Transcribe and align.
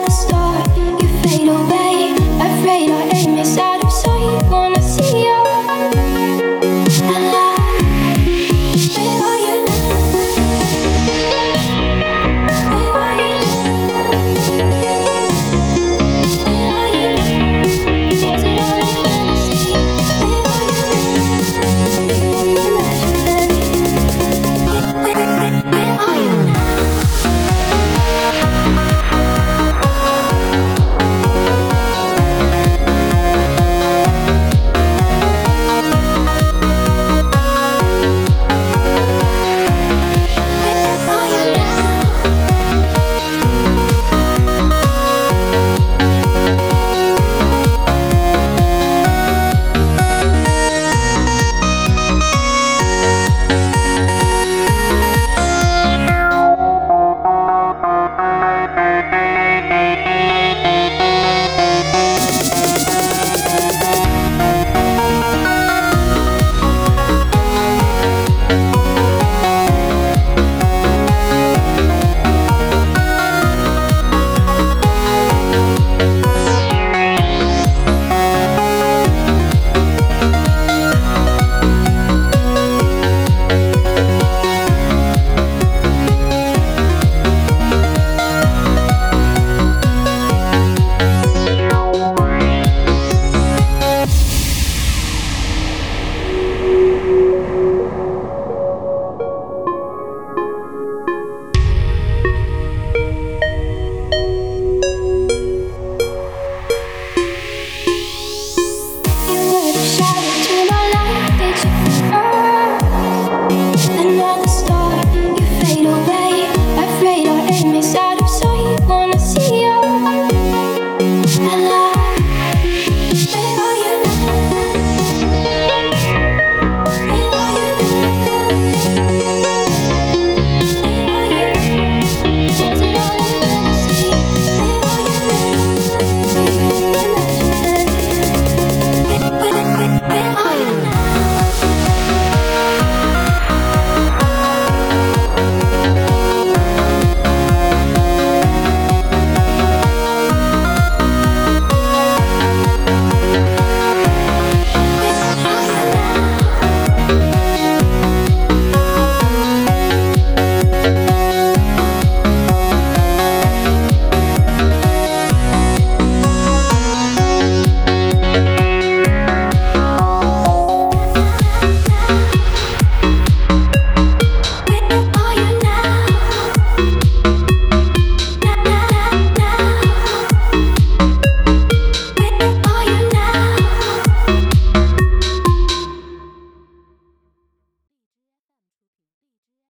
the 0.00 0.10
start, 0.10 0.68
you 1.00 1.08
fade 1.22 1.48
away. 1.48 1.85